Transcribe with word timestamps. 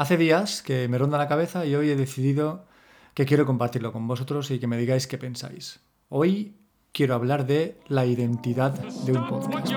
Hace 0.00 0.16
días 0.16 0.62
que 0.62 0.88
me 0.88 0.96
ronda 0.96 1.18
la 1.18 1.28
cabeza 1.28 1.66
y 1.66 1.74
hoy 1.74 1.90
he 1.90 1.94
decidido 1.94 2.64
que 3.12 3.26
quiero 3.26 3.44
compartirlo 3.44 3.92
con 3.92 4.08
vosotros 4.08 4.50
y 4.50 4.58
que 4.58 4.66
me 4.66 4.78
digáis 4.78 5.06
qué 5.06 5.18
pensáis. 5.18 5.80
Hoy 6.08 6.56
quiero 6.90 7.14
hablar 7.14 7.44
de 7.46 7.78
la 7.86 8.06
identidad 8.06 8.72
de 8.72 9.12
un 9.12 9.28
podcast. 9.28 9.68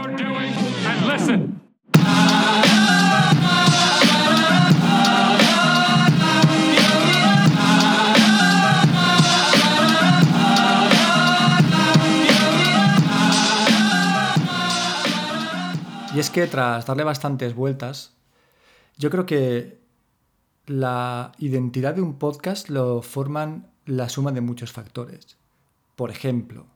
Y 16.15 16.19
es 16.19 16.29
que 16.29 16.47
tras 16.47 16.85
darle 16.85 17.03
bastantes 17.03 17.53
vueltas, 17.53 18.13
yo 18.97 19.09
creo 19.09 19.25
que 19.25 19.82
la 20.65 21.33
identidad 21.39 21.95
de 21.95 22.01
un 22.01 22.17
podcast 22.17 22.69
lo 22.69 23.01
forman 23.01 23.67
la 23.85 24.09
suma 24.09 24.31
de 24.31 24.41
muchos 24.41 24.71
factores. 24.71 25.37
Por 25.95 26.09
ejemplo, 26.09 26.67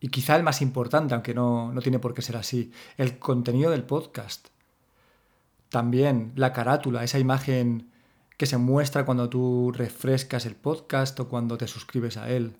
y 0.00 0.08
quizá 0.08 0.36
el 0.36 0.42
más 0.42 0.62
importante, 0.62 1.14
aunque 1.14 1.34
no, 1.34 1.72
no 1.72 1.82
tiene 1.82 1.98
por 1.98 2.14
qué 2.14 2.22
ser 2.22 2.36
así, 2.36 2.72
el 2.96 3.18
contenido 3.18 3.70
del 3.70 3.84
podcast. 3.84 4.48
También 5.68 6.32
la 6.36 6.52
carátula, 6.52 7.04
esa 7.04 7.18
imagen 7.18 7.90
que 8.36 8.46
se 8.46 8.56
muestra 8.56 9.04
cuando 9.04 9.28
tú 9.28 9.70
refrescas 9.72 10.46
el 10.46 10.56
podcast 10.56 11.20
o 11.20 11.28
cuando 11.28 11.58
te 11.58 11.68
suscribes 11.68 12.16
a 12.16 12.30
él. 12.30 12.56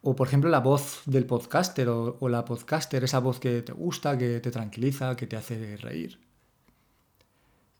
O 0.00 0.16
por 0.16 0.28
ejemplo 0.28 0.48
la 0.48 0.60
voz 0.60 1.02
del 1.04 1.26
podcaster 1.26 1.88
o, 1.88 2.28
la 2.28 2.44
podcaster, 2.44 3.04
esa 3.04 3.18
voz 3.18 3.38
que 3.38 3.62
te 3.62 3.72
gusta, 3.72 4.16
que 4.16 4.40
te 4.40 4.50
tranquiliza, 4.50 5.14
que 5.16 5.26
te 5.26 5.36
hace 5.36 5.76
reír. 5.76 6.25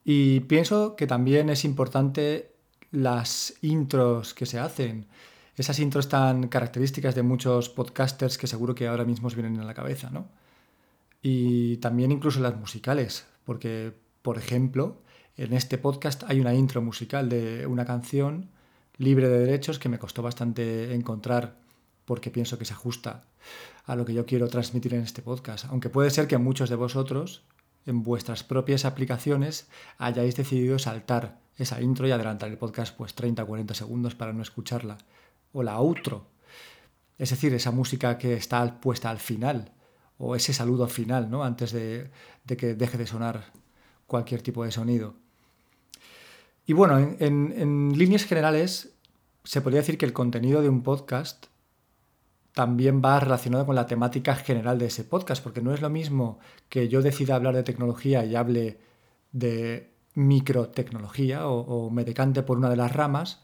Y 0.08 0.38
pienso 0.38 0.94
que 0.94 1.08
también 1.08 1.50
es 1.50 1.64
importante 1.64 2.52
las 2.92 3.54
intros 3.60 4.34
que 4.34 4.46
se 4.46 4.60
hacen, 4.60 5.08
esas 5.56 5.80
intros 5.80 6.08
tan 6.08 6.46
características 6.46 7.16
de 7.16 7.24
muchos 7.24 7.68
podcasters 7.68 8.38
que 8.38 8.46
seguro 8.46 8.76
que 8.76 8.86
ahora 8.86 9.04
mismo 9.04 9.26
os 9.26 9.34
vienen 9.34 9.58
a 9.58 9.64
la 9.64 9.74
cabeza, 9.74 10.08
¿no? 10.10 10.28
Y 11.22 11.78
también 11.78 12.12
incluso 12.12 12.38
las 12.38 12.56
musicales, 12.56 13.26
porque, 13.44 13.94
por 14.22 14.38
ejemplo, 14.38 15.02
en 15.36 15.52
este 15.52 15.76
podcast 15.76 16.22
hay 16.28 16.38
una 16.38 16.54
intro 16.54 16.80
musical 16.82 17.28
de 17.28 17.66
una 17.66 17.84
canción 17.84 18.50
libre 18.98 19.28
de 19.28 19.40
derechos 19.40 19.80
que 19.80 19.88
me 19.88 19.98
costó 19.98 20.22
bastante 20.22 20.94
encontrar 20.94 21.56
porque 22.04 22.30
pienso 22.30 22.58
que 22.58 22.64
se 22.64 22.74
ajusta 22.74 23.24
a 23.86 23.96
lo 23.96 24.04
que 24.04 24.14
yo 24.14 24.24
quiero 24.24 24.46
transmitir 24.46 24.94
en 24.94 25.02
este 25.02 25.20
podcast. 25.20 25.64
Aunque 25.64 25.90
puede 25.90 26.10
ser 26.10 26.28
que 26.28 26.38
muchos 26.38 26.70
de 26.70 26.76
vosotros, 26.76 27.42
en 27.86 28.02
vuestras 28.02 28.42
propias 28.42 28.84
aplicaciones, 28.84 29.68
hayáis 29.98 30.36
decidido 30.36 30.78
saltar 30.78 31.38
esa 31.56 31.80
intro 31.80 32.06
y 32.06 32.10
adelantar 32.10 32.50
el 32.50 32.58
podcast 32.58 32.94
pues 32.96 33.14
30 33.14 33.44
o 33.44 33.46
40 33.46 33.74
segundos 33.74 34.14
para 34.14 34.32
no 34.32 34.42
escucharla. 34.42 34.98
O 35.52 35.62
la 35.62 35.78
outro. 35.78 36.26
Es 37.16 37.30
decir, 37.30 37.54
esa 37.54 37.70
música 37.70 38.18
que 38.18 38.34
está 38.34 38.80
puesta 38.80 39.08
al 39.08 39.18
final. 39.18 39.72
O 40.18 40.36
ese 40.36 40.52
saludo 40.52 40.86
final, 40.88 41.30
¿no? 41.30 41.44
Antes 41.44 41.72
de, 41.72 42.10
que 42.46 42.74
deje 42.74 42.98
de 42.98 43.06
sonar 43.06 43.52
cualquier 44.06 44.42
tipo 44.42 44.64
de 44.64 44.72
sonido. 44.72 45.14
Y 46.66 46.72
bueno, 46.72 46.98
en 46.98 47.96
líneas 47.96 48.24
generales, 48.24 48.90
se 49.44 49.60
podría 49.60 49.80
decir 49.80 49.96
que 49.96 50.04
el 50.04 50.12
contenido 50.12 50.60
de 50.60 50.68
un 50.68 50.82
podcast 50.82 51.46
también 52.56 53.02
va 53.04 53.20
relacionado 53.20 53.66
con 53.66 53.74
la 53.74 53.84
temática 53.84 54.34
general 54.34 54.78
de 54.78 54.86
ese 54.86 55.04
podcast, 55.04 55.44
porque 55.44 55.60
no 55.60 55.74
es 55.74 55.82
lo 55.82 55.90
mismo 55.90 56.38
que 56.70 56.88
yo 56.88 57.02
decida 57.02 57.34
hablar 57.36 57.54
de 57.54 57.62
tecnología 57.62 58.24
y 58.24 58.34
hable 58.34 58.78
de 59.30 59.90
microtecnología 60.14 61.48
o, 61.48 61.60
o 61.60 61.90
me 61.90 62.02
decante 62.02 62.42
por 62.42 62.56
una 62.56 62.70
de 62.70 62.76
las 62.76 62.94
ramas, 62.94 63.42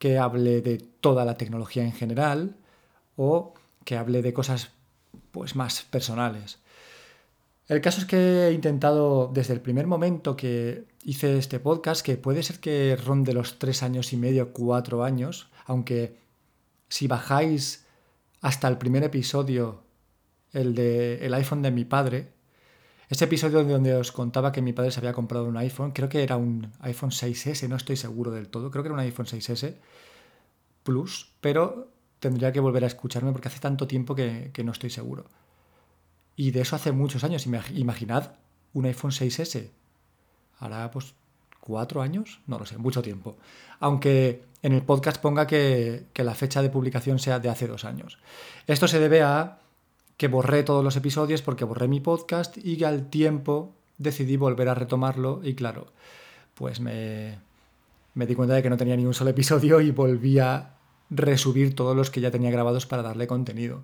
que 0.00 0.18
hable 0.18 0.60
de 0.60 0.78
toda 0.78 1.24
la 1.24 1.36
tecnología 1.36 1.84
en 1.84 1.92
general 1.92 2.56
o 3.14 3.54
que 3.84 3.96
hable 3.96 4.22
de 4.22 4.32
cosas 4.32 4.72
pues 5.30 5.54
más 5.54 5.82
personales. 5.82 6.58
El 7.68 7.80
caso 7.80 8.00
es 8.00 8.06
que 8.06 8.48
he 8.48 8.52
intentado 8.52 9.30
desde 9.32 9.54
el 9.54 9.60
primer 9.60 9.86
momento 9.86 10.34
que 10.34 10.86
hice 11.04 11.38
este 11.38 11.60
podcast, 11.60 12.04
que 12.04 12.16
puede 12.16 12.42
ser 12.42 12.58
que 12.58 12.96
ronde 12.96 13.34
los 13.34 13.60
tres 13.60 13.84
años 13.84 14.12
y 14.12 14.16
medio, 14.16 14.52
cuatro 14.52 15.04
años, 15.04 15.48
aunque 15.64 16.16
si 16.88 17.06
bajáis 17.06 17.81
hasta 18.42 18.68
el 18.68 18.76
primer 18.76 19.04
episodio, 19.04 19.84
el 20.52 20.74
de 20.74 21.24
el 21.24 21.32
iPhone 21.32 21.62
de 21.62 21.70
mi 21.70 21.84
padre. 21.84 22.32
Ese 23.08 23.24
episodio 23.24 23.64
donde 23.64 23.94
os 23.94 24.10
contaba 24.12 24.52
que 24.52 24.62
mi 24.62 24.72
padre 24.72 24.90
se 24.90 25.00
había 25.00 25.12
comprado 25.12 25.46
un 25.46 25.56
iPhone, 25.56 25.92
creo 25.92 26.08
que 26.08 26.22
era 26.22 26.36
un 26.36 26.72
iPhone 26.80 27.10
6S, 27.10 27.68
no 27.68 27.76
estoy 27.76 27.96
seguro 27.96 28.30
del 28.30 28.48
todo, 28.48 28.70
creo 28.70 28.82
que 28.82 28.88
era 28.88 28.94
un 28.94 29.00
iPhone 29.00 29.26
6S 29.26 29.76
Plus, 30.82 31.32
pero 31.40 31.92
tendría 32.18 32.52
que 32.52 32.60
volver 32.60 32.84
a 32.84 32.88
escucharme 32.88 33.32
porque 33.32 33.48
hace 33.48 33.60
tanto 33.60 33.86
tiempo 33.86 34.14
que, 34.14 34.50
que 34.52 34.64
no 34.64 34.72
estoy 34.72 34.90
seguro. 34.90 35.26
Y 36.34 36.50
de 36.50 36.62
eso 36.62 36.74
hace 36.74 36.90
muchos 36.90 37.22
años, 37.22 37.46
imaginad 37.46 38.32
un 38.72 38.86
iPhone 38.86 39.12
6S. 39.12 39.70
Ahora 40.58 40.90
pues 40.90 41.14
cuatro 41.62 42.02
años, 42.02 42.40
no 42.48 42.58
lo 42.58 42.66
sé, 42.66 42.76
mucho 42.76 43.02
tiempo. 43.02 43.36
Aunque 43.78 44.42
en 44.62 44.72
el 44.72 44.82
podcast 44.82 45.22
ponga 45.22 45.46
que, 45.46 46.06
la 46.16 46.34
fecha 46.34 46.60
de 46.60 46.70
publicación 46.70 47.20
sea 47.20 47.38
de 47.38 47.48
hace 47.48 47.68
dos 47.68 47.84
años. 47.84 48.18
Esto 48.66 48.88
se 48.88 48.98
debe 48.98 49.22
a 49.22 49.60
que 50.16 50.26
borré 50.26 50.64
todos 50.64 50.82
los 50.82 50.96
episodios 50.96 51.40
porque 51.40 51.64
borré 51.64 51.86
mi 51.86 52.00
podcast 52.00 52.58
y 52.58 52.82
al 52.82 53.08
tiempo 53.08 53.72
decidí 53.96 54.36
volver 54.36 54.68
a 54.68 54.74
retomarlo 54.74 55.40
y 55.44 55.54
claro, 55.54 55.86
pues 56.54 56.80
me, 56.80 57.38
me 58.14 58.26
di 58.26 58.34
cuenta 58.34 58.54
de 58.54 58.62
que 58.62 58.70
no 58.70 58.76
tenía 58.76 58.96
ni 58.96 59.06
un 59.06 59.14
solo 59.14 59.30
episodio 59.30 59.80
y 59.80 59.92
volví 59.92 60.40
a 60.40 60.74
resubir 61.10 61.76
todos 61.76 61.94
los 61.96 62.10
que 62.10 62.20
ya 62.20 62.32
tenía 62.32 62.50
grabados 62.50 62.86
para 62.86 63.02
darle 63.02 63.28
contenido. 63.28 63.82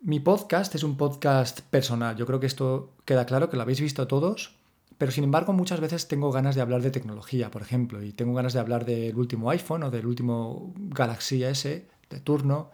Mi 0.00 0.20
podcast 0.20 0.74
es 0.74 0.84
un 0.84 0.96
podcast 0.96 1.60
personal, 1.60 2.16
yo 2.16 2.24
creo 2.24 2.40
que 2.40 2.46
esto 2.46 2.92
queda 3.04 3.26
claro, 3.26 3.50
que 3.50 3.56
lo 3.56 3.62
habéis 3.62 3.80
visto 3.80 4.06
todos, 4.06 4.57
pero 4.98 5.12
sin 5.12 5.22
embargo, 5.22 5.52
muchas 5.52 5.80
veces 5.80 6.08
tengo 6.08 6.32
ganas 6.32 6.56
de 6.56 6.60
hablar 6.60 6.82
de 6.82 6.90
tecnología, 6.90 7.52
por 7.52 7.62
ejemplo, 7.62 8.02
y 8.02 8.12
tengo 8.12 8.34
ganas 8.34 8.52
de 8.52 8.58
hablar 8.58 8.84
del 8.84 9.16
último 9.16 9.48
iPhone 9.50 9.84
o 9.84 9.90
del 9.92 10.06
último 10.06 10.74
Galaxy 10.76 11.44
S 11.44 11.86
de 12.10 12.20
turno, 12.20 12.70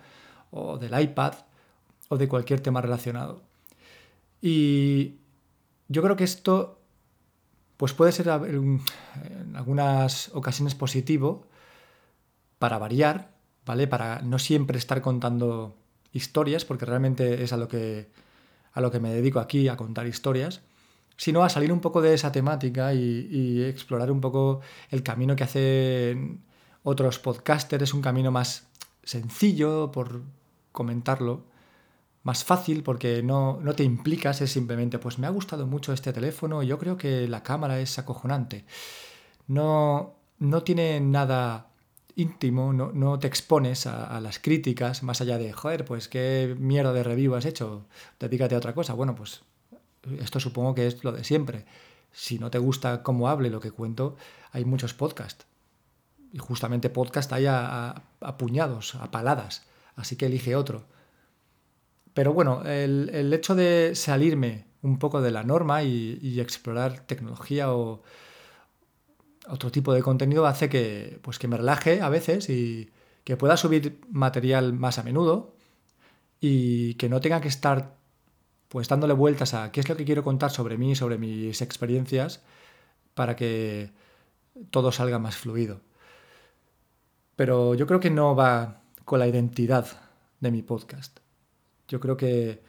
o 0.51 0.79
del 0.79 0.99
iPad, 0.99 1.34
o 2.09 2.17
de 2.17 2.27
cualquier 2.27 2.61
tema 2.61 2.81
relacionado. 2.81 3.43
Y 4.41 5.17
yo 5.89 6.03
creo 6.03 6.17
que 6.17 6.25
esto 6.25 6.81
pues 7.77 7.93
puede 7.93 8.13
ser 8.13 8.29
en 8.29 8.81
algunas 9.55 10.31
ocasiones 10.33 10.75
positivo 10.75 11.47
para 12.59 12.79
variar, 12.79 13.33
¿vale? 13.67 13.87
Para 13.87 14.23
no 14.23 14.39
siempre 14.39 14.79
estar 14.79 15.03
contando 15.03 15.77
historias, 16.13 16.65
porque 16.65 16.87
realmente 16.87 17.43
es 17.43 17.53
a 17.53 17.57
lo 17.57 17.69
que, 17.69 18.09
a 18.73 18.81
lo 18.81 18.91
que 18.91 19.01
me 19.01 19.13
dedico 19.13 19.41
aquí, 19.41 19.69
a 19.69 19.77
contar 19.77 20.07
historias 20.07 20.63
sino 21.17 21.45
a 21.45 21.49
salir 21.49 21.73
un 21.73 21.81
poco 21.81 22.03
de 22.03 22.15
esa 22.15 22.33
temática 22.33 22.95
y, 22.95 23.63
explorar 23.63 24.11
un 24.11 24.21
poco 24.21 24.61
el 24.91 25.03
camino 25.03 25.37
que 25.37 25.45
hacen 25.45 26.43
otros 26.83 27.19
podcasters. 27.19 27.85
Es 27.85 27.95
un 27.95 28.03
camino 28.03 28.31
más 28.31 28.67
sencillo, 29.03 29.93
por 29.93 30.23
comentarlo, 30.73 31.45
más 32.23 32.45
fácil 32.45 32.83
porque 32.83 33.23
no, 33.23 33.61
no, 33.61 33.75
te 33.75 33.85
implicas, 33.85 34.41
es 34.41 34.53
simplemente, 34.53 34.99
pues 34.99 35.19
me 35.19 35.27
ha 35.27 35.31
gustado 35.31 35.67
mucho 35.67 35.93
este 35.93 36.13
teléfono 36.13 36.63
y 36.63 36.67
yo 36.69 36.79
creo 36.79 36.97
que 36.97 37.29
la 37.29 37.43
cámara 37.43 37.79
es 37.81 37.99
acojonante. 37.99 38.65
No, 39.47 40.15
no 40.39 40.63
tiene 40.63 41.01
nada 41.01 41.69
íntimo, 42.17 42.73
no, 42.73 42.93
no 42.93 43.19
te 43.19 43.27
expones 43.27 43.87
a, 43.87 44.07
a, 44.07 44.21
las 44.21 44.39
críticas, 44.39 45.03
más 45.03 45.21
allá 45.21 45.39
de, 45.39 45.53
joder, 45.53 45.85
pues 45.85 46.09
qué 46.09 46.57
mierda 46.59 46.93
de 46.93 47.03
review 47.03 47.35
has 47.35 47.45
hecho, 47.45 47.87
dedícate 48.21 48.55
a 48.55 48.59
otra 48.59 48.75
cosa. 48.75 48.95
Bueno, 48.95 49.15
pues 49.15 49.43
esto 50.20 50.41
supongo 50.41 50.75
que 50.75 50.87
es 50.87 51.04
lo 51.04 51.12
de 51.12 51.25
siempre. 51.25 51.65
Si 52.12 52.38
no 52.38 52.50
te 52.50 52.59
gusta 52.59 53.03
cómo 53.03 53.28
hable 53.28 53.51
lo 53.51 53.60
que 53.60 53.71
cuento, 53.71 54.16
hay 54.53 54.65
muchos 54.65 54.95
podcasts. 54.95 55.47
Y 56.33 56.39
justamente 56.39 56.91
podcast 56.91 57.33
hay 57.33 57.47
a, 57.48 58.03
puñados, 58.39 58.95
a 58.95 59.10
paladas. 59.10 59.66
Así 59.97 60.16
que 60.16 60.27
elige 60.27 60.56
otro. 60.56 60.84
Pero 62.12 62.33
bueno, 62.33 62.62
el, 62.65 63.33
hecho 63.33 63.54
de 63.54 63.92
salirme 63.95 64.66
un 64.83 64.98
poco 64.98 65.21
de 65.21 65.30
la 65.30 65.42
norma 65.42 65.83
y, 65.83 66.41
explorar 66.41 67.00
tecnología 67.00 67.72
o 67.72 68.03
otro 69.48 69.71
tipo 69.71 69.92
de 69.92 70.03
contenido 70.03 70.47
hace 70.47 70.68
que, 70.68 71.18
pues 71.22 71.39
que 71.39 71.48
me 71.48 71.57
relaje 71.57 72.00
a 72.00 72.09
veces 72.09 72.48
y 72.48 72.91
que 73.24 73.36
pueda 73.36 73.57
subir 73.57 74.00
material 74.10 74.72
más 74.72 74.98
a 74.98 75.03
menudo 75.03 75.54
y 76.41 76.95
que 76.95 77.09
no 77.09 77.21
tenga 77.21 77.41
que 77.41 77.48
estar 77.48 77.97
pues 78.69 78.89
dándole 78.89 79.15
vueltas 79.15 79.55
a 79.55 79.71
qué 79.72 79.81
es 79.81 79.89
lo 79.89 79.97
que 79.97 80.05
quiero 80.05 80.25
contar 80.25 80.51
sobre 80.51 80.78
mí, 80.78 80.95
sobre 80.95 81.19
mis 81.19 81.63
experiencias, 81.63 82.43
para 83.15 83.37
que 83.37 83.93
todo 84.71 84.93
salga 84.93 85.19
más 85.19 85.37
fluido. 85.37 85.81
Pero 87.37 87.75
yo 87.75 87.87
creo 87.87 88.01
que 88.01 88.11
no 88.11 88.34
va 88.37 88.83
con 89.05 89.19
la 89.19 89.28
identidad 89.28 89.87
de 90.41 90.51
mi 90.51 90.63
podcast. 90.63 91.21
Yo 91.89 92.01
creo 92.01 92.16
que 92.16 92.63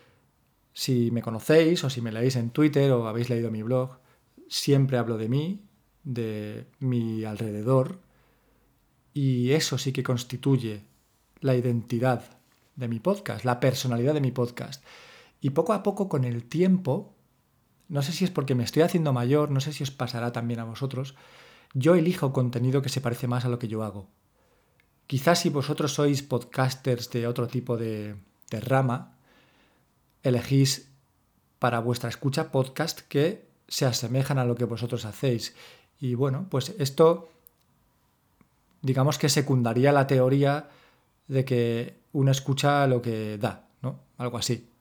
si 0.74 1.12
me 1.12 1.22
conocéis 1.22 1.84
o 1.84 1.90
si 1.90 2.02
me 2.02 2.12
leéis 2.12 2.36
en 2.36 2.50
Twitter 2.50 2.92
o 2.92 3.08
habéis 3.08 3.30
leído 3.30 3.52
mi 3.52 3.64
blog, 3.64 3.98
siempre 4.50 4.98
hablo 4.98 5.18
de 5.18 5.30
mí, 5.30 5.62
de 6.04 6.68
mi 6.80 7.24
alrededor, 7.24 8.00
y 9.14 9.52
eso 9.52 9.78
sí 9.78 9.94
que 9.94 10.04
constituye 10.04 10.84
la 11.40 11.56
identidad 11.56 12.24
de 12.76 12.88
mi 12.88 13.00
podcast, 13.00 13.46
la 13.46 13.60
personalidad 13.60 14.14
de 14.14 14.22
mi 14.22 14.32
podcast. 14.32 14.84
Y 15.46 15.52
poco 15.52 15.74
a 15.74 15.84
poco 15.84 16.10
con 16.10 16.24
el 16.24 16.44
tiempo, 16.44 17.14
no 17.88 18.02
sé 18.02 18.14
si 18.14 18.26
es 18.26 18.32
porque 18.32 18.56
me 18.56 18.64
estoy 18.64 18.82
haciendo 18.82 19.14
mayor, 19.14 19.52
no 19.52 19.60
sé 19.60 19.74
si 19.74 19.84
os 19.84 19.92
pasará 19.92 20.32
también 20.32 20.60
a 20.60 20.64
vosotros, 20.64 21.14
yo 21.76 21.94
elijo 21.94 22.34
contenido 22.34 22.82
que 22.82 22.90
se 22.90 23.00
parece 23.00 23.28
más 23.28 23.46
a 23.46 23.50
lo 23.50 23.60
que 23.60 23.68
yo 23.68 23.84
hago. 23.84 24.08
Quizás 25.06 25.42
si 25.42 25.52
vosotros 25.52 25.94
sois 25.94 26.24
podcasters 26.24 27.12
de 27.12 27.28
otro 27.28 27.46
tipo 27.46 27.78
de, 27.78 28.16
rama, 28.50 29.20
elegís 30.24 30.90
para 31.60 31.78
vuestra 31.78 32.10
escucha 32.10 32.52
podcast 32.52 33.02
que 33.02 33.48
se 33.68 33.86
asemejan 33.86 34.40
a 34.40 34.46
lo 34.46 34.56
que 34.56 34.66
vosotros 34.66 35.06
hacéis. 35.06 35.54
Y 36.00 36.16
bueno, 36.16 36.48
pues 36.50 36.74
esto 36.80 37.30
digamos 38.82 39.20
que 39.20 39.30
secundaría 39.30 39.92
la 39.92 40.08
teoría 40.08 40.70
de 41.28 41.46
que 41.46 42.00
uno 42.14 42.32
escucha 42.32 42.88
lo 42.88 43.00
que 43.00 43.38
da, 43.38 43.68
¿no? 43.84 44.00
Algo 44.18 44.40
así. 44.40 44.72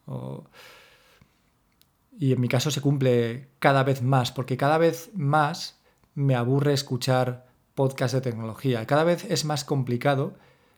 Y 2.19 2.33
en 2.33 2.41
mi 2.41 2.49
caso 2.49 2.71
se 2.71 2.81
cumple 2.81 3.49
cada 3.59 3.83
vez 3.83 4.03
más, 4.03 4.33
porque 4.33 4.57
cada 4.57 4.79
vez 4.79 5.11
más 5.15 5.81
me 6.15 6.35
aburre 6.35 6.73
escuchar 6.73 7.47
podcasts 7.75 8.15
de 8.15 8.21
tecnología. 8.21 8.87
Cada 8.87 9.05
vez 9.05 9.25
es 9.29 9.45
más 9.45 9.65
complicado 9.65 10.35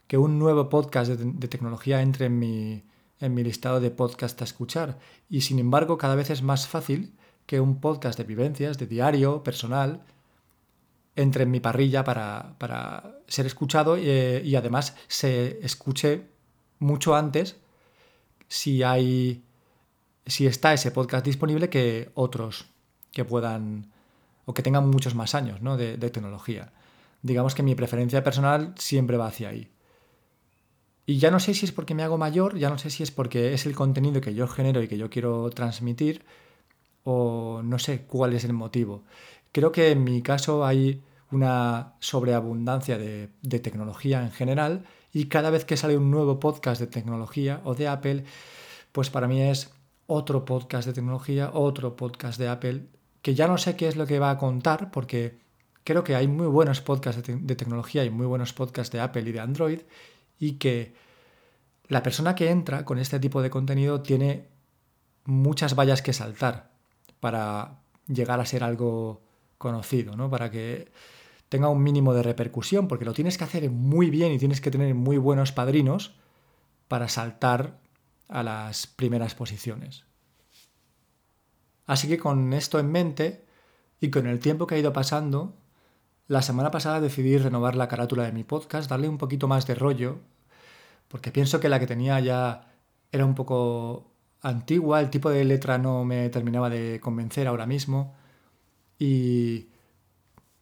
que 0.06 0.18
un 0.18 0.38
nuevo 0.38 0.68
podcast 0.68 1.10
de, 1.10 1.48
tecnología 1.48 2.00
entre 2.00 2.26
en 2.26 2.38
mi, 2.38 2.84
en 3.20 3.34
mi 3.34 3.42
listado 3.42 3.80
de 3.80 3.90
podcasts 3.90 4.40
a 4.40 4.44
escuchar. 4.44 4.98
Y 5.28 5.42
sin 5.42 5.58
embargo, 5.58 5.98
cada 5.98 6.14
vez 6.14 6.30
es 6.30 6.42
más 6.42 6.68
fácil 6.68 7.14
que 7.44 7.60
un 7.60 7.80
podcast 7.80 8.18
de 8.18 8.24
vivencias, 8.24 8.78
de 8.78 8.86
diario, 8.86 9.42
personal, 9.42 10.02
entre 11.16 11.44
en 11.44 11.50
mi 11.50 11.60
parrilla 11.60 12.04
para, 12.04 13.20
ser 13.26 13.46
escuchado 13.46 13.96
eh, 13.96 14.42
y, 14.44 14.54
además 14.54 14.94
se 15.08 15.58
escuche 15.64 16.28
mucho 16.78 17.16
antes 17.16 17.56
si 18.48 18.82
hay 18.82 19.42
si 20.26 20.46
está 20.46 20.72
ese 20.72 20.90
podcast 20.90 21.24
disponible 21.24 21.68
que 21.68 22.10
otros 22.14 22.66
que 23.12 23.24
puedan 23.24 23.92
o 24.44 24.54
que 24.54 24.62
tengan 24.62 24.88
muchos 24.88 25.14
más 25.14 25.34
años 25.34 25.60
de, 25.78 25.96
de, 25.96 26.10
tecnología. 26.10 26.72
Digamos 27.22 27.54
que 27.54 27.62
mi 27.62 27.74
preferencia 27.74 28.22
personal 28.22 28.74
siempre 28.76 29.16
va 29.16 29.28
hacia 29.28 29.48
ahí. 29.48 29.70
Y 31.06 31.18
ya 31.18 31.30
no 31.30 31.38
sé 31.38 31.54
si 31.54 31.66
es 31.66 31.72
porque 31.72 31.94
me 31.94 32.02
hago 32.02 32.18
mayor, 32.18 32.58
ya 32.58 32.68
no 32.68 32.78
sé 32.78 32.90
si 32.90 33.02
es 33.02 33.12
porque 33.12 33.54
es 33.54 33.66
el 33.66 33.74
contenido 33.74 34.20
que 34.20 34.34
yo 34.34 34.48
genero 34.48 34.82
y 34.82 34.88
que 34.88 34.98
yo 34.98 35.08
quiero 35.08 35.50
transmitir, 35.50 36.24
o 37.04 37.60
no 37.64 37.78
sé 37.78 38.02
cuál 38.02 38.34
es 38.34 38.44
el 38.44 38.52
motivo. 38.52 39.04
Creo 39.52 39.70
que 39.70 39.92
en 39.92 40.02
mi 40.02 40.22
caso 40.22 40.66
hay 40.66 41.02
una 41.30 41.94
sobreabundancia 42.00 42.98
de, 42.98 43.28
tecnología 43.60 44.22
en 44.22 44.30
general 44.30 44.84
y 45.12 45.26
cada 45.26 45.50
vez 45.50 45.64
que 45.64 45.76
sale 45.76 45.96
un 45.96 46.10
nuevo 46.10 46.38
podcast 46.38 46.80
de 46.80 46.86
tecnología 46.86 47.60
o 47.64 47.74
de 47.74 47.88
Apple, 47.88 48.24
pues 48.92 49.10
para 49.10 49.28
mí 49.28 49.40
es 49.42 49.72
otro 50.06 50.44
podcast 50.44 50.86
de 50.86 50.94
tecnología, 50.94 51.50
otro 51.52 51.96
podcast 51.96 52.38
de 52.38 52.48
Apple, 52.48 52.86
que 53.22 53.34
ya 53.34 53.48
no 53.48 53.58
sé 53.58 53.76
qué 53.76 53.88
es 53.88 53.96
lo 53.96 54.06
que 54.06 54.18
va 54.18 54.30
a 54.30 54.38
contar 54.38 54.90
porque 54.90 55.38
creo 55.84 56.04
que 56.04 56.14
hay 56.14 56.28
muy 56.28 56.46
buenos 56.46 56.80
podcasts 56.80 57.22
de, 57.22 57.36
de 57.36 57.56
tecnología 57.56 58.04
y 58.04 58.10
muy 58.10 58.26
buenos 58.26 58.52
podcasts 58.52 58.92
de 58.92 59.00
Apple 59.00 59.22
y 59.22 59.32
de 59.32 59.40
Android 59.40 59.80
y 60.38 60.52
que 60.52 60.94
la 61.88 62.02
persona 62.02 62.34
que 62.34 62.50
entra 62.50 62.84
con 62.84 62.98
este 62.98 63.18
tipo 63.18 63.42
de 63.42 63.50
contenido 63.50 64.02
tiene 64.02 64.48
muchas 65.24 65.74
vallas 65.74 66.02
que 66.02 66.12
saltar 66.12 66.70
para 67.20 67.78
llegar 68.06 68.40
a 68.40 68.46
ser 68.46 68.62
algo 68.62 69.25
conocido, 69.58 70.16
¿no? 70.16 70.30
Para 70.30 70.50
que 70.50 70.90
tenga 71.48 71.68
un 71.68 71.82
mínimo 71.82 72.14
de 72.14 72.22
repercusión, 72.22 72.88
porque 72.88 73.04
lo 73.04 73.14
tienes 73.14 73.38
que 73.38 73.44
hacer 73.44 73.70
muy 73.70 74.10
bien 74.10 74.32
y 74.32 74.38
tienes 74.38 74.60
que 74.60 74.70
tener 74.70 74.94
muy 74.94 75.16
buenos 75.16 75.52
padrinos 75.52 76.16
para 76.88 77.08
saltar 77.08 77.78
a 78.28 78.42
las 78.42 78.86
primeras 78.86 79.34
posiciones. 79.34 80.04
Así 81.86 82.08
que 82.08 82.18
con 82.18 82.52
esto 82.52 82.78
en 82.78 82.90
mente 82.90 83.44
y 84.00 84.10
con 84.10 84.26
el 84.26 84.40
tiempo 84.40 84.66
que 84.66 84.74
ha 84.74 84.78
ido 84.78 84.92
pasando, 84.92 85.54
la 86.26 86.42
semana 86.42 86.72
pasada 86.72 87.00
decidí 87.00 87.38
renovar 87.38 87.76
la 87.76 87.88
carátula 87.88 88.24
de 88.24 88.32
mi 88.32 88.42
podcast, 88.42 88.90
darle 88.90 89.08
un 89.08 89.18
poquito 89.18 89.46
más 89.46 89.66
de 89.66 89.76
rollo, 89.76 90.18
porque 91.08 91.30
pienso 91.30 91.60
que 91.60 91.68
la 91.68 91.78
que 91.78 91.86
tenía 91.86 92.18
ya 92.18 92.72
era 93.12 93.24
un 93.24 93.36
poco 93.36 94.10
antigua, 94.42 95.00
el 95.00 95.10
tipo 95.10 95.30
de 95.30 95.44
letra 95.44 95.78
no 95.78 96.04
me 96.04 96.28
terminaba 96.28 96.68
de 96.68 96.98
convencer 97.00 97.46
ahora 97.46 97.66
mismo 97.66 98.14
y 98.98 99.68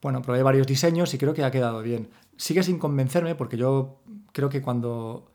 bueno, 0.03 0.23
probé 0.23 0.43
varios 0.43 0.67
diseños 0.67 1.15
y 1.15 1.19
creo 1.19 1.35
que 1.35 1.45
ha 1.45 1.51
quedado 1.51 1.83
bien. 1.83 2.11
Sigue 2.37 2.63
sin 2.63 2.79
convencerme 2.79 3.35
porque 3.35 3.57
yo 3.57 4.01
creo 4.33 4.49
que 4.49 4.61
cuando 4.61 5.31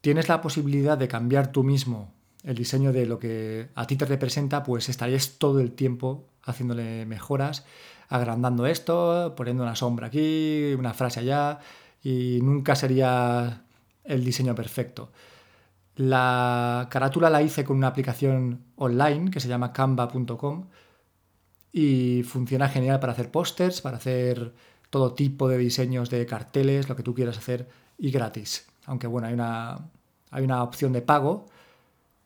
tienes 0.00 0.28
la 0.28 0.40
posibilidad 0.40 0.96
de 0.96 1.08
cambiar 1.08 1.52
tú 1.52 1.64
mismo 1.64 2.12
el 2.44 2.54
diseño 2.56 2.92
de 2.92 3.06
lo 3.06 3.18
que 3.18 3.68
a 3.74 3.86
ti 3.86 3.96
te 3.96 4.04
representa, 4.04 4.62
pues 4.62 4.88
estarías 4.88 5.38
todo 5.38 5.60
el 5.60 5.72
tiempo 5.72 6.26
haciéndole 6.42 7.06
mejoras, 7.06 7.64
agrandando 8.08 8.66
esto, 8.66 9.34
poniendo 9.36 9.62
una 9.62 9.76
sombra 9.76 10.08
aquí, 10.08 10.74
una 10.78 10.92
frase 10.92 11.20
allá, 11.20 11.58
y 12.02 12.40
nunca 12.42 12.76
sería 12.76 13.64
el 14.04 14.24
diseño 14.24 14.54
perfecto. 14.54 15.10
La 15.96 16.88
carátula 16.90 17.30
la 17.30 17.42
hice 17.42 17.64
con 17.64 17.76
una 17.76 17.88
aplicación 17.88 18.60
online 18.76 19.30
que 19.30 19.40
se 19.40 19.48
llama 19.48 19.72
canva.com 19.72 20.66
y 21.76 22.22
funciona 22.22 22.68
genial 22.68 23.00
para 23.00 23.14
hacer 23.14 23.32
pósters, 23.32 23.80
para 23.80 23.96
hacer 23.96 24.54
todo 24.90 25.12
tipo 25.12 25.48
de 25.48 25.58
diseños 25.58 26.08
de 26.08 26.24
carteles, 26.24 26.88
lo 26.88 26.94
que 26.94 27.02
tú 27.02 27.16
quieras 27.16 27.36
hacer 27.36 27.68
y 27.98 28.12
gratis. 28.12 28.68
Aunque 28.86 29.08
bueno, 29.08 29.26
hay 29.26 29.34
una, 29.34 29.90
hay 30.30 30.44
una 30.44 30.62
opción 30.62 30.92
de 30.92 31.02
pago, 31.02 31.46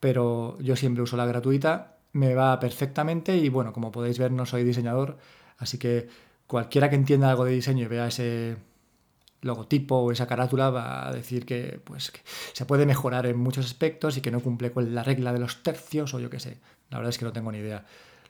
pero 0.00 0.59
yo 0.61 0.77
siempre 0.77 1.03
uso 1.03 1.17
la 1.17 1.25
gratuita, 1.25 1.97
me 2.12 2.35
va 2.35 2.61
perfectamente 2.61 3.39
y 3.39 3.49
bueno, 3.49 3.73
como 3.73 3.91
podéis 3.91 4.19
ver 4.19 4.33
no 4.33 4.45
soy 4.45 4.65
diseñador, 4.65 5.17
así 5.56 5.79
que 5.79 6.09
cualquiera 6.47 6.91
que 6.91 6.97
entienda 6.97 7.31
algo 7.31 7.47
de 7.47 7.53
diseño 7.53 7.87
y 7.87 7.89
vea 7.89 8.09
ese 8.09 8.59
logotipo 9.41 9.97
o 9.97 10.12
esa 10.12 10.27
carátula 10.27 10.69
va 10.69 11.09
a 11.09 11.12
decir 11.12 11.47
que, 11.47 11.81
pues, 11.83 12.11
que 12.11 12.21
se 12.53 12.67
puede 12.67 12.85
mejorar 12.85 13.25
en 13.25 13.39
muchos 13.39 13.65
aspectos 13.65 14.19
y 14.19 14.21
que 14.21 14.31
no 14.31 14.41
cumple 14.41 14.73
con 14.73 14.95
la 14.95 15.03
regla 15.03 15.33
de 15.33 15.39
los 15.39 15.62
tercios 15.62 16.12
o 16.12 16.21
yo 16.21 16.29
qué 16.29 16.39
sé. 16.39 16.59
La 16.91 16.99
verdad 16.99 17.11
es 17.11 17.19
que 17.19 17.25
no 17.25 17.33
tengo 17.33 17.50
ni 17.50 17.59
idea. 17.59 17.87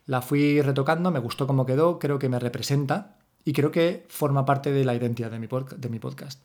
La 0.09 0.23
fui 0.23 0.63
retocando, 0.63 1.11
me 1.11 1.19
gustó 1.19 1.47
cómo 1.47 1.67
quedó, 1.67 1.99
creo 1.99 2.19
que 2.19 2.31
me 2.31 2.39
representa 2.39 3.19
y 3.45 3.53
creo 3.53 3.71
que 3.71 4.07
forma 4.09 4.47
parte 4.47 4.73
de 4.73 4.83
la 4.87 4.95
identidad 4.95 5.31
de 5.31 5.39
mi, 5.39 5.49
de 5.77 5.89
mi 5.91 5.99
podcast. 5.99 6.43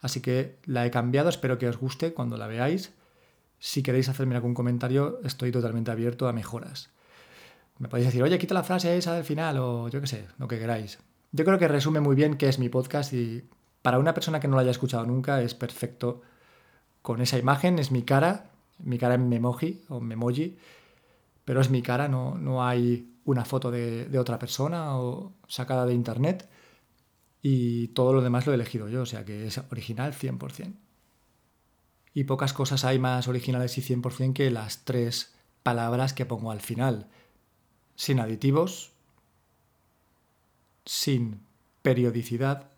Así 0.00 0.20
que 0.20 0.60
la 0.64 0.86
he 0.86 0.92
cambiado, 0.92 1.28
espero 1.28 1.58
que 1.58 1.68
os 1.68 1.76
guste 1.76 2.14
cuando 2.14 2.36
la 2.36 2.46
veáis. 2.46 2.92
Si 3.58 3.82
queréis 3.82 4.08
hacerme 4.08 4.36
algún 4.36 4.54
comentario, 4.54 5.18
estoy 5.24 5.50
totalmente 5.50 5.90
abierto 5.90 6.28
a 6.28 6.32
mejoras. 6.32 6.90
Me 7.80 7.88
podéis 7.88 8.06
decir, 8.06 8.22
oye, 8.22 8.38
quita 8.38 8.54
la 8.54 8.62
frase 8.62 8.96
esa 8.96 9.14
del 9.14 9.24
final 9.24 9.58
o 9.58 9.88
yo 9.88 10.00
qué 10.00 10.06
sé, 10.06 10.28
lo 10.38 10.46
que 10.46 10.60
queráis. 10.60 11.00
Yo 11.32 11.44
creo 11.44 11.58
que 11.58 11.66
resume 11.66 11.98
muy 11.98 12.14
bien 12.14 12.36
qué 12.36 12.48
es 12.48 12.60
mi 12.60 12.68
podcast 12.68 13.12
y 13.12 13.42
para 13.82 13.98
una 13.98 14.14
persona 14.14 14.38
que 14.38 14.46
no 14.46 14.54
lo 14.54 14.60
haya 14.60 14.70
escuchado 14.70 15.04
nunca 15.04 15.42
es 15.42 15.54
perfecto 15.54 16.22
con 17.02 17.20
esa 17.20 17.38
imagen, 17.38 17.80
es 17.80 17.90
mi 17.90 18.02
cara, 18.02 18.50
mi 18.78 18.98
cara 18.98 19.14
en 19.14 19.28
memoji 19.28 19.82
o 19.88 19.98
memoji 19.98 20.58
pero 21.50 21.62
es 21.62 21.68
mi 21.68 21.82
cara, 21.82 22.06
no, 22.06 22.38
no 22.38 22.64
hay 22.64 23.12
una 23.24 23.44
foto 23.44 23.72
de, 23.72 24.04
de, 24.04 24.18
otra 24.20 24.38
persona 24.38 24.96
o 24.96 25.32
sacada 25.48 25.84
de 25.84 25.94
internet 25.94 26.48
y 27.42 27.88
todo 27.88 28.12
lo 28.12 28.20
demás 28.20 28.46
lo 28.46 28.52
he 28.52 28.54
elegido 28.54 28.88
yo, 28.88 29.02
o 29.02 29.06
sea 29.06 29.24
que 29.24 29.48
es 29.48 29.58
original 29.72 30.14
100%. 30.14 30.72
Y 32.14 32.22
pocas 32.22 32.52
cosas 32.52 32.84
hay 32.84 33.00
más 33.00 33.26
originales 33.26 33.76
y 33.78 33.82
100% 33.82 34.32
que 34.32 34.52
las 34.52 34.84
tres 34.84 35.34
palabras 35.64 36.12
que 36.12 36.24
pongo 36.24 36.52
al 36.52 36.60
final. 36.60 37.08
Sin 37.96 38.20
aditivos, 38.20 38.92
sin 40.84 41.40
periodicidad 41.82 42.70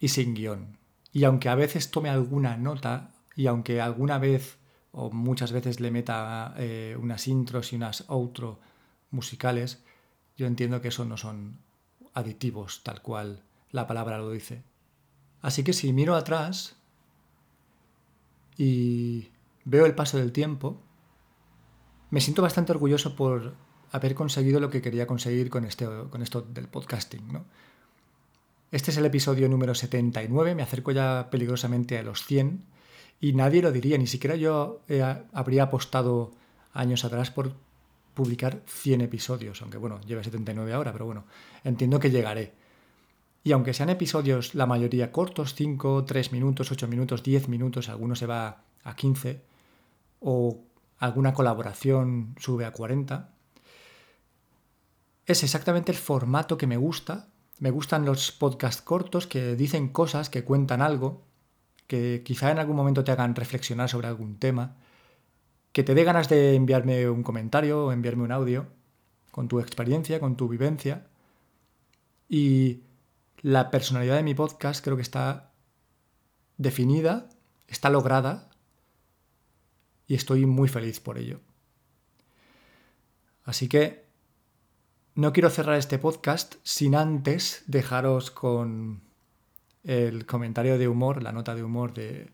y 0.00 0.08
sin 0.08 0.34
guion. 0.34 0.76
Y 1.12 1.22
aunque 1.22 1.50
a 1.50 1.54
veces 1.54 1.92
tome 1.92 2.08
alguna 2.08 2.56
nota 2.56 3.12
y 3.36 3.46
aunque 3.46 3.80
alguna 3.80 4.18
vez 4.18 4.58
o 4.98 5.10
muchas 5.10 5.52
veces 5.52 5.78
le 5.78 5.92
meta 5.92 6.54
eh, 6.58 6.96
unas 7.00 7.28
intros 7.28 7.72
y 7.72 7.76
unas 7.76 8.04
outro 8.08 8.58
musicales, 9.14 9.78
yo 10.36 10.46
entiendo 10.46 10.82
que 10.82 10.88
eso 10.88 11.04
no 11.04 11.16
son 11.16 11.62
aditivos 12.14 12.82
tal 12.82 13.00
cual 13.00 13.44
la 13.70 13.86
palabra 13.86 14.18
lo 14.18 14.30
dice. 14.32 14.64
Así 15.40 15.62
que 15.62 15.72
si 15.72 15.92
miro 15.92 16.16
atrás 16.16 16.76
y 18.56 19.30
veo 19.64 19.86
el 19.86 19.94
paso 19.94 20.18
del 20.18 20.32
tiempo, 20.32 20.82
me 22.10 22.20
siento 22.20 22.42
bastante 22.42 22.72
orgulloso 22.72 23.14
por 23.14 23.54
haber 23.92 24.16
conseguido 24.16 24.58
lo 24.58 24.68
que 24.68 24.82
quería 24.82 25.06
conseguir 25.06 25.48
con, 25.48 25.64
este, 25.64 25.86
con 26.10 26.22
esto 26.22 26.42
del 26.42 26.66
podcasting. 26.66 27.32
¿no? 27.32 27.44
Este 28.72 28.90
es 28.90 28.96
el 28.96 29.06
episodio 29.06 29.48
número 29.48 29.76
79, 29.76 30.56
me 30.56 30.62
acerco 30.62 30.90
ya 30.90 31.28
peligrosamente 31.30 31.98
a 31.98 32.02
los 32.02 32.24
100 32.24 32.77
y 33.20 33.32
nadie 33.32 33.62
lo 33.62 33.72
diría, 33.72 33.98
ni 33.98 34.06
siquiera 34.06 34.36
yo 34.36 34.82
eh, 34.88 35.02
habría 35.32 35.64
apostado 35.64 36.32
años 36.72 37.04
atrás 37.04 37.30
por, 37.30 37.54
publicar 38.18 38.62
100 38.66 39.02
episodios, 39.02 39.62
aunque 39.62 39.78
bueno, 39.78 40.00
lleve 40.00 40.24
79 40.24 40.72
ahora, 40.72 40.90
pero 40.90 41.04
bueno, 41.06 41.24
entiendo 41.62 42.00
que 42.00 42.10
llegaré. 42.10 42.52
Y 43.44 43.52
aunque 43.52 43.72
sean 43.72 43.90
episodios 43.90 44.56
la 44.56 44.66
mayoría 44.66 45.12
cortos, 45.12 45.54
5, 45.54 46.04
3 46.04 46.32
minutos, 46.32 46.72
8 46.72 46.88
minutos, 46.88 47.22
10 47.22 47.48
minutos, 47.48 47.88
alguno 47.88 48.16
se 48.16 48.26
va 48.26 48.64
a 48.82 48.96
15, 48.96 49.40
o 50.18 50.64
alguna 50.98 51.32
colaboración 51.32 52.34
sube 52.40 52.64
a 52.64 52.72
40, 52.72 53.30
es 55.26 55.44
exactamente 55.44 55.92
el 55.92 55.98
formato 55.98 56.58
que 56.58 56.66
me 56.66 56.76
gusta. 56.76 57.28
Me 57.60 57.70
gustan 57.70 58.04
los 58.04 58.32
podcasts 58.32 58.82
cortos 58.82 59.28
que 59.28 59.54
dicen 59.54 59.90
cosas, 59.90 60.28
que 60.28 60.42
cuentan 60.42 60.82
algo, 60.82 61.22
que 61.88 62.22
quizá 62.24 62.52
en 62.52 62.60
algún 62.60 62.76
momento 62.76 63.02
te 63.02 63.10
hagan 63.10 63.34
reflexionar 63.34 63.88
sobre 63.88 64.06
algún 64.06 64.38
tema, 64.38 64.76
que 65.72 65.82
te 65.82 65.94
dé 65.94 66.04
ganas 66.04 66.28
de 66.28 66.54
enviarme 66.54 67.08
un 67.08 67.22
comentario 67.24 67.86
o 67.86 67.92
enviarme 67.92 68.22
un 68.24 68.32
audio 68.32 68.66
con 69.32 69.48
tu 69.48 69.58
experiencia, 69.58 70.20
con 70.20 70.36
tu 70.36 70.48
vivencia. 70.48 71.06
Y 72.28 72.82
la 73.40 73.70
personalidad 73.70 74.16
de 74.16 74.22
mi 74.22 74.34
podcast 74.34 74.84
creo 74.84 74.96
que 74.96 75.02
está 75.02 75.52
definida, 76.58 77.28
está 77.68 77.90
lograda 77.90 78.50
y 80.06 80.14
estoy 80.14 80.44
muy 80.46 80.68
feliz 80.68 81.00
por 81.00 81.18
ello. 81.18 81.40
Así 83.44 83.68
que 83.68 84.04
no 85.14 85.32
quiero 85.32 85.48
cerrar 85.48 85.78
este 85.78 85.98
podcast 85.98 86.56
sin 86.64 86.94
antes 86.94 87.62
dejaros 87.66 88.30
con 88.30 89.07
el 89.84 90.26
comentario 90.26 90.78
de 90.78 90.88
humor, 90.88 91.22
la 91.22 91.32
nota 91.32 91.54
de 91.54 91.62
humor 91.62 91.94
de, 91.94 92.30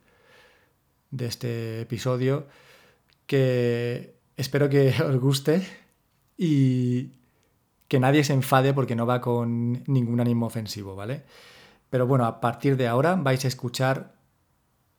de 1.10 1.26
este 1.26 1.80
episodio, 1.82 2.46
que 3.26 4.16
espero 4.36 4.68
que 4.68 4.94
os 5.02 5.16
guste 5.18 5.66
y 6.36 7.12
que 7.88 8.00
nadie 8.00 8.24
se 8.24 8.32
enfade 8.32 8.74
porque 8.74 8.96
no 8.96 9.06
va 9.06 9.20
con 9.20 9.84
ningún 9.86 10.20
ánimo 10.20 10.46
ofensivo, 10.46 10.96
¿vale? 10.96 11.24
Pero 11.90 12.06
bueno, 12.06 12.24
a 12.24 12.40
partir 12.40 12.76
de 12.76 12.88
ahora 12.88 13.14
vais 13.14 13.44
a 13.44 13.48
escuchar 13.48 14.14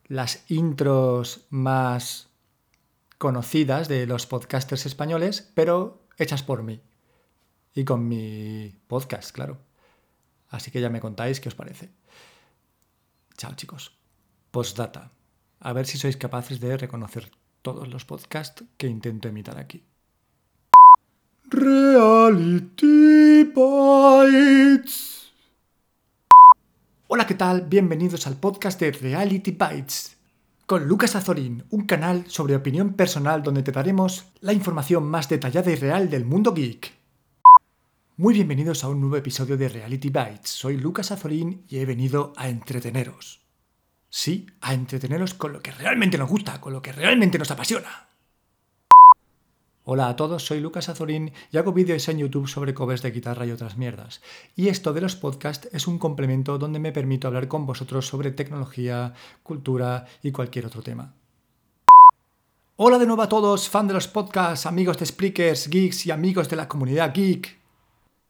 las 0.07 0.49
intros 0.49 1.45
más 1.49 2.29
conocidas 3.17 3.87
de 3.87 4.05
los 4.07 4.27
podcasters 4.27 4.85
españoles, 4.85 5.51
pero 5.55 6.07
hechas 6.17 6.43
por 6.43 6.63
mí. 6.63 6.81
Y 7.73 7.83
con 7.83 8.07
mi 8.07 8.73
podcast, 8.87 9.31
claro. 9.31 9.57
Así 10.49 10.71
que 10.71 10.79
ya 10.79 10.89
me 10.89 11.01
contáis 11.01 11.41
qué 11.41 11.49
os 11.49 11.55
parece. 11.55 11.89
Chao 13.37 13.53
chicos. 13.55 13.91
Postdata. 14.51 15.11
A 15.59 15.73
ver 15.73 15.85
si 15.85 15.97
sois 15.97 16.15
capaces 16.15 16.59
de 16.59 16.77
reconocer 16.77 17.31
todos 17.61 17.87
los 17.87 18.05
podcasts 18.05 18.63
que 18.77 18.87
intento 18.87 19.27
imitar 19.27 19.57
aquí. 19.59 19.83
Reality 21.49 22.85
Bites. 23.55 25.33
Hola, 27.07 27.27
¿qué 27.27 27.35
tal? 27.35 27.61
Bienvenidos 27.63 28.25
al 28.27 28.37
podcast 28.37 28.79
de 28.79 28.91
Reality 28.91 29.51
Bites. 29.51 30.15
Con 30.65 30.87
Lucas 30.87 31.15
Azorín, 31.15 31.65
un 31.69 31.85
canal 31.85 32.25
sobre 32.27 32.55
opinión 32.55 32.93
personal 32.93 33.43
donde 33.43 33.63
te 33.63 33.71
daremos 33.71 34.25
la 34.39 34.53
información 34.53 35.03
más 35.03 35.29
detallada 35.29 35.69
y 35.71 35.75
real 35.75 36.09
del 36.09 36.25
mundo 36.25 36.53
geek. 36.53 36.94
Muy 38.17 38.33
bienvenidos 38.33 38.81
a 38.85 38.87
un 38.87 39.01
nuevo 39.01 39.17
episodio 39.17 39.57
de 39.57 39.67
Reality 39.67 40.07
Bites. 40.07 40.49
Soy 40.49 40.77
Lucas 40.77 41.11
Azorín 41.11 41.65
y 41.67 41.79
he 41.79 41.85
venido 41.85 42.31
a 42.37 42.47
entreteneros. 42.47 43.41
Sí, 44.09 44.45
a 44.61 44.73
entreteneros 44.73 45.33
con 45.33 45.51
lo 45.51 45.61
que 45.61 45.71
realmente 45.71 46.17
nos 46.17 46.29
gusta, 46.29 46.61
con 46.61 46.71
lo 46.71 46.81
que 46.81 46.93
realmente 46.93 47.37
nos 47.37 47.51
apasiona. 47.51 48.07
Hola 49.83 50.07
a 50.07 50.15
todos, 50.15 50.45
soy 50.45 50.61
Lucas 50.61 50.87
Azorín 50.87 51.33
y 51.51 51.57
hago 51.57 51.73
vídeos 51.73 52.07
en 52.07 52.19
YouTube 52.19 52.47
sobre 52.47 52.73
covers 52.73 53.01
de 53.01 53.11
guitarra 53.11 53.45
y 53.45 53.51
otras 53.51 53.75
mierdas. 53.75 54.21
Y 54.55 54.69
esto 54.69 54.93
de 54.93 55.01
los 55.01 55.17
podcasts 55.17 55.67
es 55.73 55.85
un 55.85 55.99
complemento 55.99 56.57
donde 56.57 56.79
me 56.79 56.93
permito 56.93 57.27
hablar 57.27 57.49
con 57.49 57.65
vosotros 57.65 58.07
sobre 58.07 58.31
tecnología, 58.31 59.13
cultura 59.43 60.05
y 60.23 60.31
cualquier 60.31 60.67
otro 60.67 60.81
tema. 60.81 61.13
Hola 62.77 62.97
de 62.97 63.07
nuevo 63.07 63.23
a 63.23 63.27
todos, 63.27 63.67
fan 63.67 63.89
de 63.89 63.93
los 63.93 64.07
podcasts, 64.07 64.67
amigos 64.67 64.97
de 64.99 65.05
Spreakers, 65.05 65.67
geeks 65.67 66.05
y 66.05 66.11
amigos 66.11 66.47
de 66.47 66.55
la 66.55 66.69
comunidad 66.69 67.13
geek. 67.13 67.64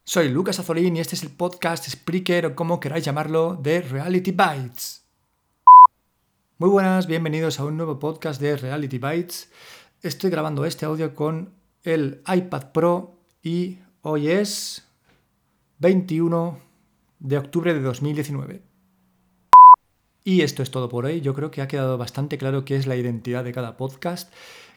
Soy 0.08 0.30
Lucas 0.30 0.60
Azorín 0.60 0.96
y 0.96 1.00
este 1.00 1.16
es 1.16 1.24
el 1.24 1.32
podcast 1.32 1.90
Spreaker 1.90 2.46
o 2.46 2.56
como 2.56 2.80
queráis 2.80 3.04
llamarlo 3.04 3.56
de 3.56 3.82
Reality 3.82 4.30
Bites. 4.30 5.04
Muy 6.60 6.70
buenas, 6.70 7.08
bienvenidos 7.08 7.60
a 7.60 7.66
un 7.66 7.76
nuevo 7.76 7.98
podcast 7.98 8.40
de 8.40 8.56
Reality 8.56 9.00
Bites. 9.00 9.52
Estoy 10.04 10.30
grabando 10.30 10.64
este 10.64 10.86
audio 10.86 11.16
con 11.16 11.56
el 11.82 12.22
iPad 12.32 12.72
Pro 12.72 13.18
y 13.42 13.80
hoy 14.04 14.28
es 14.28 14.88
21 15.80 16.60
de 17.18 17.38
octubre 17.40 17.74
de 17.74 17.82
2019. 17.82 18.62
Y 20.24 20.42
esto 20.42 20.62
es 20.62 20.70
todo 20.70 20.88
por 20.88 21.06
hoy. 21.06 21.22
Yo 21.22 21.34
creo 21.34 21.50
que 21.50 21.64
ha 21.64 21.68
quedado 21.68 21.98
bastante 21.98 22.38
claro 22.38 22.64
qué 22.64 22.76
es 22.76 22.86
la 22.86 22.96
identidad 22.96 23.44
de 23.44 23.54
cada 23.54 23.76
podcast. 23.76 24.32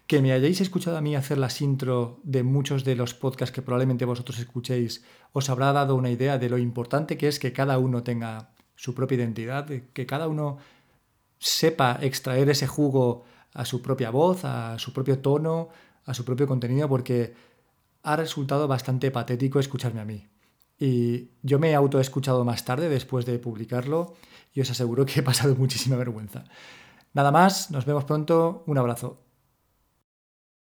Que 0.09 0.21
me 0.23 0.33
hayáis 0.33 0.61
escuchado 0.61 0.97
a 0.97 1.01
mí 1.01 1.15
hacer 1.15 1.39
las 1.39 1.61
intro 1.61 2.19
de 2.25 2.43
muchos 2.43 2.83
de 2.83 2.97
los 2.97 3.15
podcasts 3.15 3.55
que 3.55 3.63
probablemente 3.63 4.05
vosotros 4.05 4.41
escuchéis 4.41 5.05
os 5.33 5.49
habrá 5.51 5.73
dado 5.73 5.95
una 5.95 6.11
idea 6.11 6.39
de 6.39 6.49
lo 6.49 6.59
importante 6.59 7.17
que 7.17 7.29
es 7.29 7.39
que 7.39 7.53
cada 7.53 7.79
uno 7.79 8.03
tenga 8.03 8.51
su 8.75 8.95
propia 8.95 9.17
identidad, 9.17 9.67
que 9.67 10.07
cada 10.07 10.27
uno 10.27 10.59
sepa 11.39 11.99
extraer 12.01 12.49
ese 12.49 12.67
jugo 12.67 13.25
a 13.53 13.65
su 13.65 13.83
propia 13.83 14.11
voz, 14.11 14.45
a 14.45 14.79
su 14.79 14.93
propio 14.93 15.19
tono, 15.19 15.69
a 16.05 16.15
su 16.15 16.25
propio 16.25 16.47
contenido, 16.47 16.89
porque 16.89 17.35
ha 18.03 18.17
resultado 18.17 18.67
bastante 18.67 19.11
patético 19.11 19.61
escucharme 19.61 20.01
a 20.01 20.05
mí. 20.05 20.27
Y 20.79 21.33
yo 21.43 21.59
me 21.59 21.71
he 21.71 21.75
autoescuchado 21.75 22.45
más 22.45 22.65
tarde, 22.65 22.89
después 22.89 23.27
de 23.27 23.39
publicarlo, 23.39 24.15
y 24.55 24.61
os 24.61 24.71
aseguro 24.71 25.05
que 25.05 25.21
he 25.21 25.23
pasado 25.23 25.55
muchísima 25.59 25.97
vergüenza. 25.97 26.45
Nada 27.13 27.31
más, 27.31 27.71
nos 27.71 27.85
vemos 27.85 28.05
pronto, 28.05 28.63
un 28.67 28.79
abrazo. 28.79 29.28